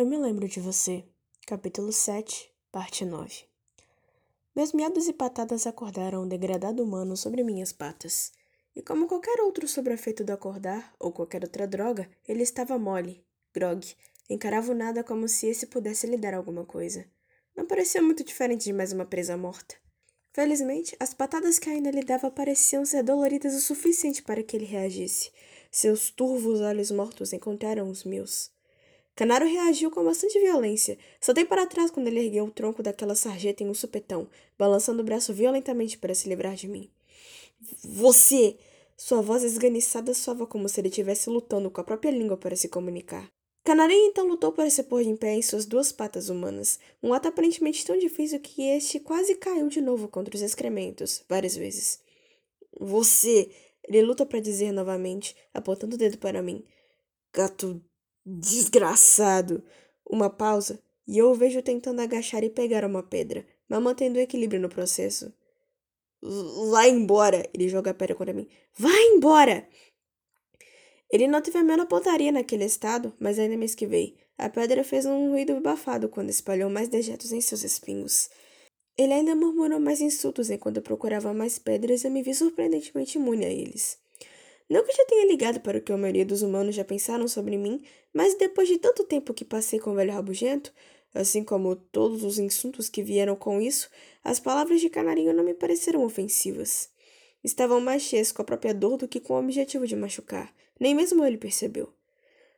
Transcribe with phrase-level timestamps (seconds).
[0.00, 1.04] Eu me lembro de você.
[1.46, 3.44] Capítulo 7, parte 9.
[4.56, 8.32] Meus miados e patadas acordaram um degradado humano sobre minhas patas.
[8.74, 13.94] E como qualquer outro sobre-efeito do acordar, ou qualquer outra droga, ele estava mole, grog,
[14.30, 17.04] encarava o nada como se esse pudesse lhe dar alguma coisa.
[17.54, 19.74] Não parecia muito diferente de mais uma presa morta.
[20.32, 24.64] Felizmente, as patadas que ainda lhe dava pareciam ser doloridas o suficiente para que ele
[24.64, 25.30] reagisse.
[25.70, 28.50] Seus turvos olhos mortos encontraram os meus.
[29.14, 30.98] Canaro reagiu com bastante violência.
[31.20, 34.28] Saltei para trás quando ele ergueu o tronco daquela sarjeta em um supetão,
[34.58, 36.90] balançando o braço violentamente para se livrar de mim.
[37.84, 38.56] Você!
[38.96, 42.68] Sua voz esganiçada soava como se ele estivesse lutando com a própria língua para se
[42.68, 43.30] comunicar.
[43.64, 47.28] Canarinho então lutou para se pôr em pé em suas duas patas humanas, um ato
[47.28, 52.00] aparentemente tão difícil que este quase caiu de novo contra os excrementos, várias vezes.
[52.78, 53.50] Você!
[53.84, 56.64] Ele luta para dizer novamente, apontando o dedo para mim.
[57.32, 57.82] Gato
[58.24, 59.62] Desgraçado!
[60.04, 64.22] Uma pausa, e eu o vejo tentando agachar e pegar uma pedra, mas mantendo o
[64.22, 65.32] equilíbrio no processo.
[66.70, 67.48] Vai embora!
[67.54, 68.48] Ele joga a pedra contra mim.
[68.76, 69.66] Vai embora!
[71.10, 74.16] Ele não teve a menor pontaria naquele estado, mas ainda me esquivei.
[74.38, 78.30] A pedra fez um ruído abafado quando espalhou mais dejetos em seus espinhos.
[78.96, 83.44] Ele ainda murmurou mais insultos enquanto procurava mais pedras e eu me vi surpreendentemente imune
[83.44, 83.98] a eles.
[84.70, 87.26] Não que eu já tenha ligado para o que a maioria dos humanos já pensaram
[87.26, 87.82] sobre mim,
[88.14, 90.72] mas depois de tanto tempo que passei com o velho rabugento,
[91.12, 93.90] assim como todos os insultos que vieram com isso,
[94.22, 96.88] as palavras de canarinho não me pareceram ofensivas.
[97.42, 100.54] Estavam mais cheias com a própria dor do que com o objetivo de machucar.
[100.78, 101.92] Nem mesmo ele percebeu.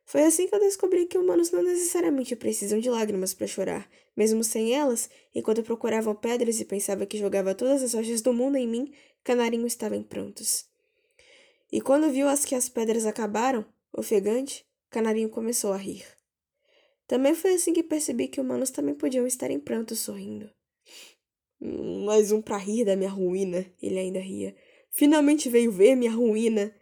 [0.04, 3.88] Foi assim que eu descobri que humanos não necessariamente precisam de lágrimas para chorar.
[4.14, 8.34] Mesmo sem elas, enquanto eu procurava pedras e pensava que jogava todas as rochas do
[8.34, 8.92] mundo em mim,
[9.24, 10.70] canarinho estava em prontos.
[11.72, 13.64] E quando viu as que as pedras acabaram,
[13.96, 16.04] ofegante, Canarinho começou a rir.
[17.06, 20.50] Também foi assim que percebi que humanos também podiam estar em pranto sorrindo.
[21.58, 24.54] Mais um pra rir da minha ruína, ele ainda ria.
[24.90, 26.74] Finalmente veio ver minha ruína.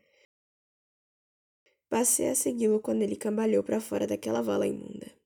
[1.89, 5.20] Passei a segui-lo quando ele cambalhou para fora daquela vala imunda.